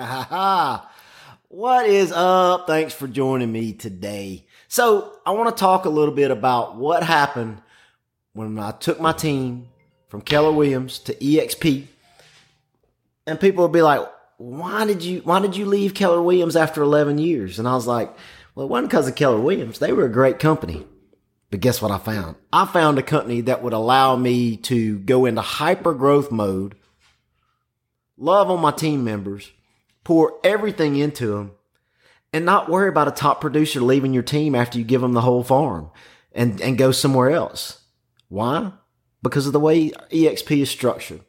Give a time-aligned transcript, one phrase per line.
[1.48, 2.66] what is up?
[2.66, 4.46] Thanks for joining me today.
[4.68, 7.60] So, I want to talk a little bit about what happened
[8.32, 9.68] when I took my team
[10.08, 11.86] from Keller Williams to EXP.
[13.26, 14.00] And people would be like,
[14.38, 17.86] "Why did you why did you leave Keller Williams after 11 years?" And I was
[17.86, 18.14] like,
[18.54, 19.80] "Well, it wasn't because of Keller Williams.
[19.80, 20.86] They were a great company.
[21.50, 22.36] But guess what I found?
[22.52, 26.76] I found a company that would allow me to go into hyper growth mode,
[28.16, 29.50] love on my team members,
[30.10, 31.52] pour everything into them,
[32.32, 35.20] and not worry about a top producer leaving your team after you give them the
[35.20, 35.88] whole farm
[36.32, 37.82] and, and go somewhere else.
[38.28, 38.72] Why?
[39.22, 41.20] Because of the way EXP is structured.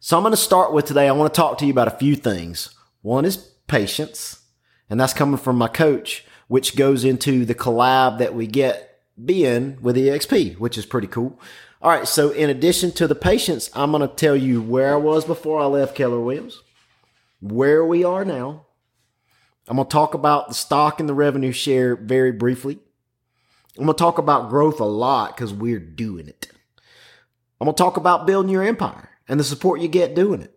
[0.00, 1.06] So I'm going to start with today.
[1.06, 2.70] I want to talk to you about a few things.
[3.00, 3.36] One is
[3.68, 4.42] patience,
[4.90, 9.80] and that's coming from my coach, which goes into the collab that we get being
[9.80, 11.38] with EXP, which is pretty cool.
[11.80, 14.96] All right, so in addition to the patience, I'm going to tell you where I
[14.96, 16.60] was before I left Keller Williams,
[17.40, 18.66] where we are now.
[19.68, 22.78] I'm going to talk about the stock and the revenue share very briefly.
[23.76, 26.48] I'm going to talk about growth a lot because we're doing it.
[27.60, 30.56] I'm going to talk about building your empire and the support you get doing it.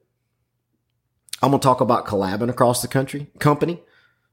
[1.41, 3.81] I'm going to talk about collabing across the country, company,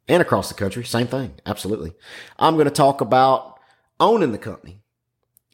[0.09, 0.85] and across the country.
[0.85, 1.35] Same thing.
[1.47, 1.95] Absolutely.
[2.39, 3.59] I'm going to talk about
[4.01, 4.83] owning the company.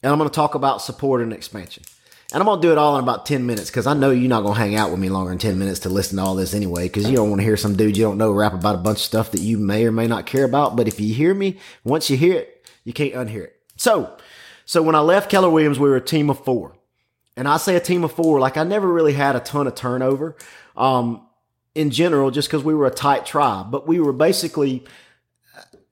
[0.02, 1.84] And I'm going to talk about support and expansion.
[2.32, 4.42] And I'm to do it all in about 10 minutes because I know you're not
[4.42, 6.84] to hang out with me longer than 10 minutes to listen to all this anyway
[6.84, 8.98] because you don't want to hear some dude you don't know rap about a bunch
[8.98, 10.74] of stuff that you may or may not care about.
[10.74, 13.56] But if you hear me, once you hear it, you can't unhear it.
[13.76, 14.16] So,
[14.64, 16.74] so when I left Keller Williams, we were a team of four.
[17.36, 19.74] And I say a team of four, like I never really had a ton of
[19.74, 20.36] turnover
[20.74, 21.26] um,
[21.74, 23.70] in general, just because we were a tight tribe.
[23.70, 24.84] But we were basically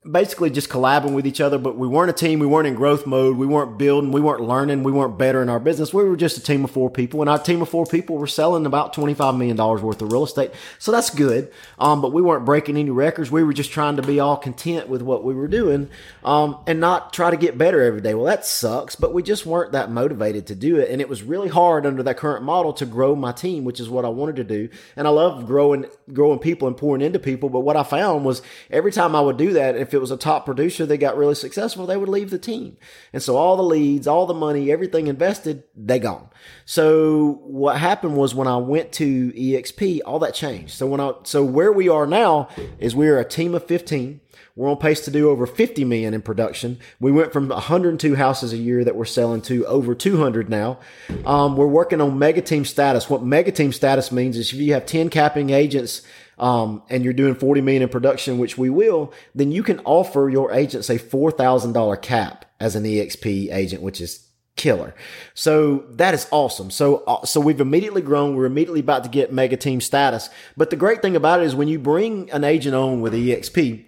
[0.09, 2.39] basically just collabing with each other, but we weren't a team.
[2.39, 3.37] We weren't in growth mode.
[3.37, 4.11] We weren't building.
[4.11, 4.81] We weren't learning.
[4.81, 5.93] We weren't better in our business.
[5.93, 8.25] We were just a team of four people, and our team of four people were
[8.25, 10.51] selling about $25 million worth of real estate.
[10.79, 11.51] So that's good.
[11.77, 13.29] Um, but we weren't breaking any records.
[13.29, 15.87] We were just trying to be all content with what we were doing,
[16.23, 18.15] um, and not try to get better every day.
[18.15, 20.89] Well, that sucks, but we just weren't that motivated to do it.
[20.89, 23.87] And it was really hard under that current model to grow my team, which is
[23.87, 24.69] what I wanted to do.
[24.95, 27.49] And I love growing, growing people and pouring into people.
[27.49, 28.41] But what I found was
[28.71, 31.17] every time I would do that, if if it was a top producer that got
[31.17, 32.77] really successful, they would leave the team.
[33.11, 36.29] And so all the leads, all the money, everything invested, they gone.
[36.63, 40.75] So what happened was when I went to EXP, all that changed.
[40.75, 42.47] So when I, so where we are now
[42.79, 44.20] is we're a team of 15.
[44.55, 46.79] We're on pace to do over 50 million in production.
[46.99, 50.79] We went from 102 houses a year that we're selling to over 200 now.
[51.25, 53.09] Um, we're working on mega team status.
[53.09, 56.01] What mega team status means is if you have 10 capping agents
[56.37, 60.29] um, and you're doing 40 million in production, which we will, then you can offer
[60.29, 64.93] your agents a $4,000 cap as an EXP agent, which is killer.
[65.33, 66.71] So that is awesome.
[66.71, 68.35] So, uh, so we've immediately grown.
[68.35, 70.29] We're immediately about to get mega team status.
[70.57, 73.85] But the great thing about it is when you bring an agent on with EXP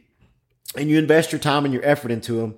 [0.75, 2.55] and you invest your time and your effort into them,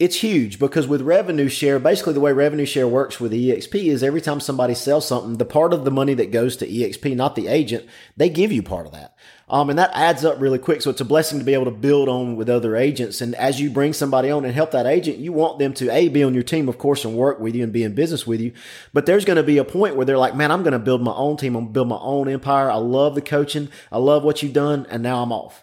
[0.00, 4.02] it's huge because with revenue share, basically the way revenue share works with EXP is
[4.02, 7.36] every time somebody sells something, the part of the money that goes to EXP, not
[7.36, 9.14] the agent, they give you part of that.
[9.46, 10.80] Um, and that adds up really quick.
[10.80, 13.20] So it's a blessing to be able to build on with other agents.
[13.20, 16.08] And as you bring somebody on and help that agent, you want them to A,
[16.08, 18.40] be on your team, of course, and work with you and be in business with
[18.40, 18.52] you.
[18.94, 21.02] But there's going to be a point where they're like, man, I'm going to build
[21.02, 21.56] my own team.
[21.56, 22.70] I'm going to build my own empire.
[22.70, 23.68] I love the coaching.
[23.92, 24.86] I love what you've done.
[24.88, 25.62] And now I'm off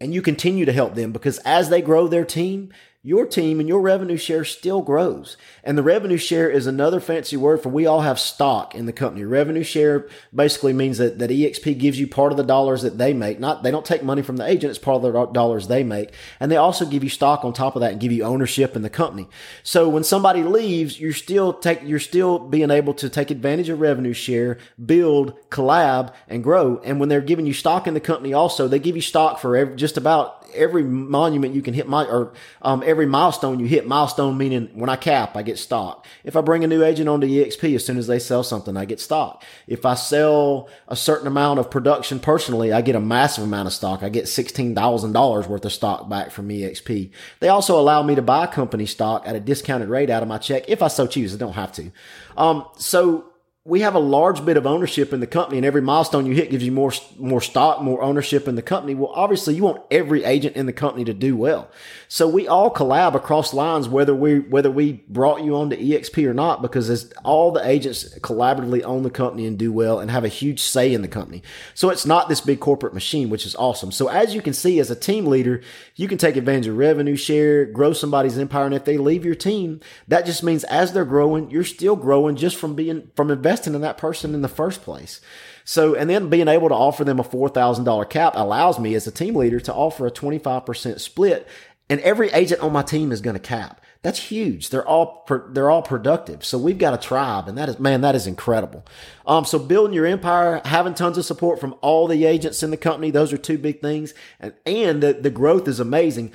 [0.00, 2.72] and you continue to help them because as they grow their team,
[3.08, 5.38] your team and your revenue share still grows.
[5.64, 8.92] And the revenue share is another fancy word for we all have stock in the
[8.92, 9.24] company.
[9.24, 13.14] Revenue share basically means that, that EXP gives you part of the dollars that they
[13.14, 13.40] make.
[13.40, 14.68] Not, they don't take money from the agent.
[14.68, 16.12] It's part of the dollars they make.
[16.38, 18.82] And they also give you stock on top of that and give you ownership in
[18.82, 19.26] the company.
[19.62, 23.80] So when somebody leaves, you're still take, you're still being able to take advantage of
[23.80, 26.78] revenue share, build, collab, and grow.
[26.84, 29.56] And when they're giving you stock in the company also, they give you stock for
[29.56, 32.32] every, just about every monument you can hit my or
[32.62, 36.06] um, every milestone you hit milestone meaning when I cap I get stock.
[36.24, 38.84] If I bring a new agent onto EXP as soon as they sell something I
[38.84, 39.44] get stock.
[39.66, 43.72] If I sell a certain amount of production personally I get a massive amount of
[43.72, 44.02] stock.
[44.02, 47.10] I get sixteen thousand dollars worth of stock back from EXP.
[47.40, 50.38] They also allow me to buy company stock at a discounted rate out of my
[50.38, 51.34] check if I so choose.
[51.34, 51.90] I don't have to.
[52.36, 53.32] Um, so
[53.68, 56.50] we have a large bit of ownership in the company and every milestone you hit
[56.50, 58.94] gives you more more stock more ownership in the company.
[58.94, 61.70] Well obviously you want every agent in the company to do well.
[62.08, 66.26] So we all collab across lines whether we whether we brought you on to exp
[66.26, 70.10] or not because as all the agents collaboratively own the company and do well and
[70.10, 71.42] have a huge say in the company.
[71.74, 73.92] So it's not this big corporate machine which is awesome.
[73.92, 75.60] So as you can see as a team leader
[75.94, 79.34] you can take advantage of revenue share grow somebody's empire and if they leave your
[79.34, 83.57] team that just means as they're growing you're still growing just from being from investing
[83.58, 85.20] investing in that person in the first place.
[85.64, 89.10] So, and then being able to offer them a $4,000 cap allows me as a
[89.10, 91.46] team leader to offer a 25% split
[91.90, 93.82] and every agent on my team is going to cap.
[94.02, 94.70] That's huge.
[94.70, 96.44] They're all they're all productive.
[96.44, 98.84] So we've got a tribe, and that is man, that is incredible.
[99.26, 102.76] Um, so building your empire, having tons of support from all the agents in the
[102.76, 106.32] company, those are two big things, and and the, the growth is amazing.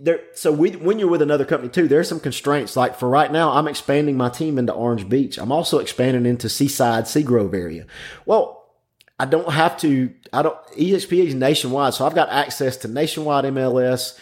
[0.00, 2.76] There, so we when you're with another company too, there's some constraints.
[2.76, 5.38] Like for right now, I'm expanding my team into Orange Beach.
[5.38, 7.86] I'm also expanding into Seaside, Seagrove area.
[8.26, 8.64] Well,
[9.20, 10.12] I don't have to.
[10.32, 10.58] I don't.
[10.72, 14.18] EXP is nationwide, so I've got access to nationwide MLS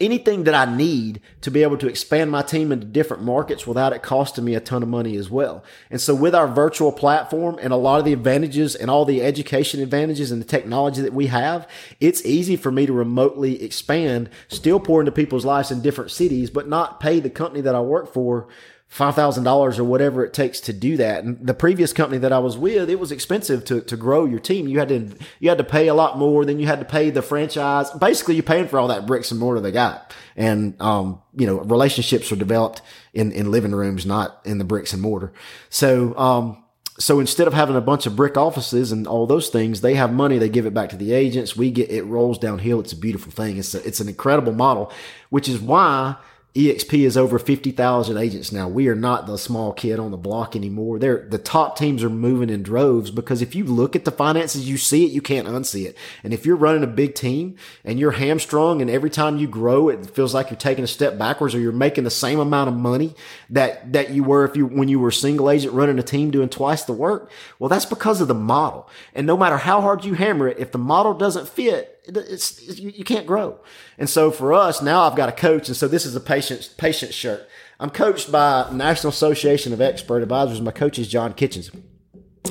[0.00, 3.92] anything that I need to be able to expand my team into different markets without
[3.92, 5.62] it costing me a ton of money as well.
[5.88, 9.22] And so with our virtual platform and a lot of the advantages and all the
[9.22, 11.68] education advantages and the technology that we have,
[12.00, 16.50] it's easy for me to remotely expand, still pour into people's lives in different cities,
[16.50, 18.48] but not pay the company that I work for
[18.94, 21.24] $5,000 or whatever it takes to do that.
[21.24, 24.38] And the previous company that I was with, it was expensive to, to grow your
[24.38, 24.68] team.
[24.68, 25.10] You had to,
[25.40, 27.90] you had to pay a lot more than you had to pay the franchise.
[27.90, 30.14] Basically, you're paying for all that bricks and mortar they got.
[30.36, 32.82] And, um, you know, relationships are developed
[33.12, 35.32] in, in living rooms, not in the bricks and mortar.
[35.70, 36.62] So, um,
[36.96, 40.12] so instead of having a bunch of brick offices and all those things, they have
[40.12, 40.38] money.
[40.38, 41.56] They give it back to the agents.
[41.56, 42.78] We get, it rolls downhill.
[42.78, 43.56] It's a beautiful thing.
[43.56, 44.92] It's a, it's an incredible model,
[45.30, 46.14] which is why
[46.54, 48.68] EXP is over 50,000 agents now.
[48.68, 51.00] We are not the small kid on the block anymore.
[51.00, 54.68] They're, the top teams are moving in droves because if you look at the finances,
[54.68, 55.98] you see it, you can't unsee it.
[56.22, 59.88] And if you're running a big team and you're hamstrung and every time you grow,
[59.88, 62.76] it feels like you're taking a step backwards or you're making the same amount of
[62.76, 63.16] money
[63.50, 66.48] that, that you were if you, when you were single agent running a team doing
[66.48, 67.32] twice the work.
[67.58, 68.88] Well, that's because of the model.
[69.12, 72.90] And no matter how hard you hammer it, if the model doesn't fit, it's, you,
[72.90, 73.58] you, can't grow.
[73.98, 76.74] And so for us now, I've got a coach, and so this is a patient
[76.76, 77.48] patient shirt.
[77.80, 80.60] I'm coached by National Association of Expert Advisors.
[80.60, 81.70] My coach is John Kitchens.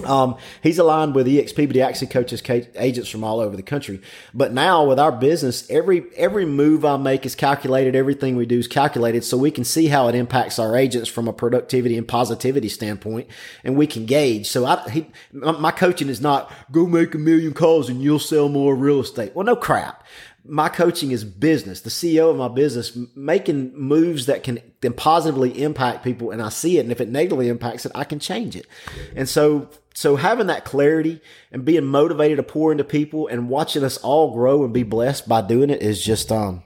[0.06, 2.42] Um, he's aligned with EXP, but he actually coaches
[2.76, 4.02] agents from all over the country.
[4.34, 7.96] But now with our business, every, every move I make is calculated.
[7.96, 11.28] Everything we do is calculated so we can see how it impacts our agents from
[11.28, 13.28] a productivity and positivity standpoint
[13.64, 14.48] and we can gauge.
[14.48, 18.50] So I, he, my coaching is not go make a million calls and you'll sell
[18.50, 19.36] more real estate.
[19.36, 20.04] Well, no crap
[20.46, 25.62] my coaching is business, the CEO of my business, making moves that can then positively
[25.64, 26.32] impact people.
[26.32, 26.82] And I see it.
[26.82, 28.68] And if it negatively impacts it, I can change it.
[29.16, 33.84] And so so having that clarity and being motivated to pour into people and watching
[33.84, 36.64] us all grow and be blessed by doing it is just um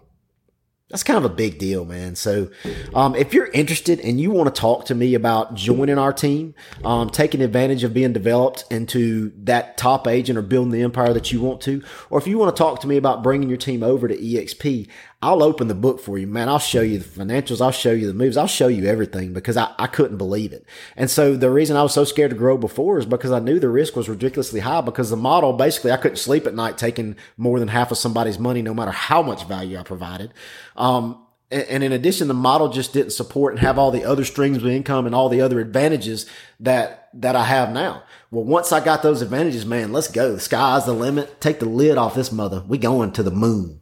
[0.89, 2.15] that's kind of a big deal, man.
[2.15, 2.49] So,
[2.95, 6.55] um, if you're interested and you want to talk to me about joining our team,
[6.85, 11.29] um, taking advantage of being developed into that top agent or building the empire that
[11.31, 13.83] you want to, or if you want to talk to me about bringing your team
[13.83, 14.87] over to EXP,
[15.19, 16.47] I'll open the book for you, man.
[16.47, 17.59] I'll show you the financials.
[17.59, 18.37] I'll show you the moves.
[18.37, 20.63] I'll show you everything because I, I couldn't believe it.
[20.95, 23.59] And so the reason I was so scared to grow before is because I knew
[23.59, 27.15] the risk was ridiculously high because the model basically I couldn't sleep at night taking
[27.35, 30.35] more than half of somebody's money, no matter how much value I provided.
[30.75, 34.57] Um, and in addition, the model just didn't support and have all the other streams
[34.57, 36.25] of income and all the other advantages
[36.59, 38.03] that, that I have now.
[38.29, 40.33] Well, once I got those advantages, man, let's go.
[40.33, 41.39] The sky's the limit.
[41.39, 42.63] Take the lid off this mother.
[42.67, 43.79] We going to the moon.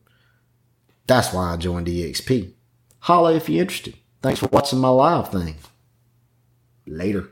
[1.08, 2.52] That's why I joined EXP.
[3.00, 3.96] Holla if you're interested.
[4.22, 5.56] Thanks for watching my live thing.
[6.88, 7.30] Later.